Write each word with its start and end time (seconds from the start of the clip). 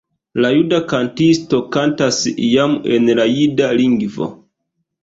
La 0.43 0.49
juda 0.53 0.79
kantisto 0.93 1.59
kantas 1.77 2.19
iam 2.49 2.77
en 2.97 3.15
la 3.21 3.31
jida 3.35 3.73
lingvo. 3.85 4.35